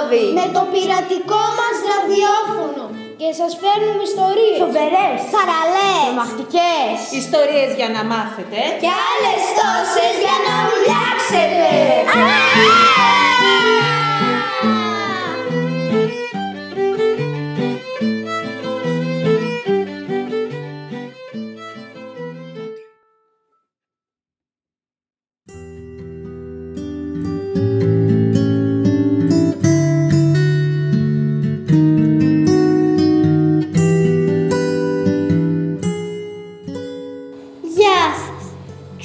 λάδι. 0.00 0.24
Με 0.40 0.46
το 0.56 0.62
πειρατικό 0.72 1.42
μας 1.58 1.76
ραδιόφωνο. 1.90 2.84
Και 3.20 3.30
σας 3.40 3.52
φέρνουμε 3.62 4.02
ιστορίες. 4.10 4.58
Φοβερές. 4.64 5.16
Θαραλές. 5.34 6.02
Τρομακτικές. 6.06 6.94
Ιστορίες 7.22 7.70
για 7.78 7.88
να 7.96 8.02
μάθετε. 8.12 8.60
Και 8.82 8.90
άλλες 9.10 9.42
τόσες 9.58 10.14
για 10.24 10.36
να 10.46 10.54
ουλιάξετε. 10.72 11.68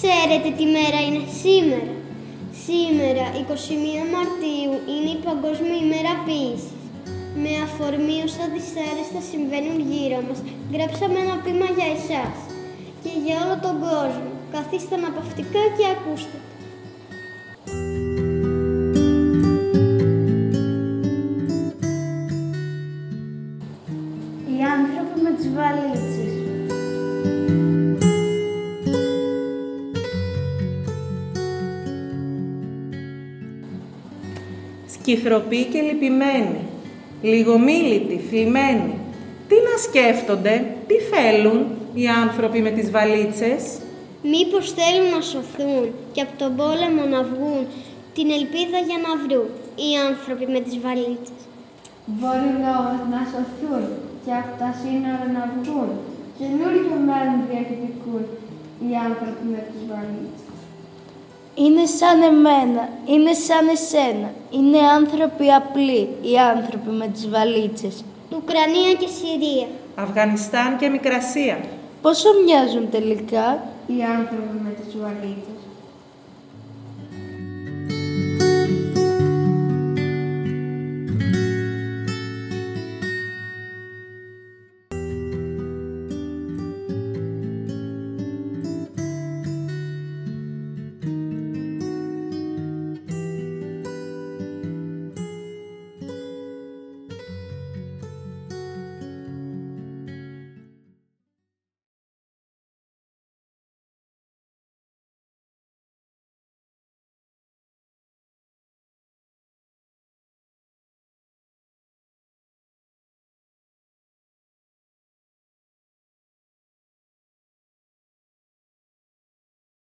Ξέρετε 0.00 0.48
τι 0.56 0.64
μέρα 0.76 0.98
είναι 1.06 1.24
σήμερα. 1.42 1.92
Σήμερα, 2.66 3.24
21 3.48 4.04
Μαρτίου, 4.14 4.74
είναι 4.92 5.10
η 5.16 5.20
Παγκόσμια 5.26 5.78
ημέρα 5.84 6.12
ποίησης. 6.26 6.82
Με 7.42 7.52
αφορμή 7.66 8.16
όσα 8.26 8.44
δυσάρεστα 8.52 9.20
συμβαίνουν 9.30 9.78
γύρω 9.90 10.18
μας, 10.28 10.40
γράψαμε 10.72 11.18
ένα 11.24 11.36
ποίημα 11.42 11.68
για 11.76 11.88
εσάς 11.96 12.36
και 13.02 13.12
για 13.24 13.36
όλο 13.44 13.56
τον 13.66 13.74
κόσμο. 13.86 14.30
Καθίστε 14.54 14.94
αναπαυτικά 14.94 15.62
και 15.76 15.84
ακούστε. 15.94 16.38
Οι 24.50 24.58
άνθρωποι 24.76 25.16
με 25.24 25.30
τις 25.36 25.46
βαλίτσες. 25.56 26.37
Σκυθροποί 35.08 35.60
και 35.72 35.80
λυπημένοι. 35.88 36.60
Λιγομίλητοι, 37.22 38.16
θλιμμένοι. 38.28 38.94
Τι 39.48 39.56
να 39.68 39.74
σκέφτονται, 39.86 40.54
τι 40.88 40.96
θέλουν 41.10 41.60
οι 41.98 42.06
άνθρωποι 42.24 42.58
με 42.66 42.70
τις 42.76 42.90
βαλίτσες; 42.96 43.62
Μήπως 44.32 44.64
θέλουν 44.78 45.08
να 45.16 45.20
σωθούν 45.30 45.84
και 46.14 46.20
από 46.26 46.34
τον 46.42 46.50
πόλεμο 46.60 47.02
να 47.14 47.20
βγουν 47.30 47.60
την 48.16 48.28
ελπίδα 48.38 48.78
για 48.88 48.98
να 49.06 49.10
βρουν 49.22 49.48
οι 49.82 49.90
άνθρωποι 50.08 50.46
με 50.54 50.60
τις 50.64 50.76
βαλίτσες; 50.84 51.40
Μπορεί 52.16 52.50
λόγος 52.66 53.00
να 53.12 53.20
σωθούν 53.32 53.84
και 54.24 54.32
από 54.40 54.52
τα 54.60 54.70
σύνορα 54.80 55.26
να 55.36 55.42
βγουν. 55.54 55.90
Καινούριο 56.38 56.94
μέλλον 57.08 57.38
διεκδικούν 57.48 58.24
οι 58.86 58.90
άνθρωποι 59.08 59.44
με 59.52 59.60
τις 59.68 59.82
βαλίτσες. 59.90 60.47
Είναι 61.64 61.86
σαν 61.86 62.22
εμένα, 62.22 62.88
είναι 63.06 63.32
σαν 63.32 63.68
εσένα. 63.68 64.30
Είναι 64.50 64.78
άνθρωποι 64.78 65.52
απλοί, 65.52 66.08
οι 66.22 66.38
άνθρωποι 66.54 66.90
με 66.90 67.06
τις 67.12 67.28
βαλίτσες. 67.28 68.04
Ουκρανία 68.36 68.92
και 69.00 69.08
Συρία. 69.18 69.66
Αφγανιστάν 69.94 70.76
και 70.76 70.88
Μικρασία. 70.88 71.58
Πόσο 72.02 72.28
μοιάζουν 72.44 72.90
τελικά; 72.90 73.62
Οι 73.86 74.02
άνθρωποι 74.18 74.56
με 74.64 74.70
τις 74.80 74.96
βαλίτσες. 75.02 75.60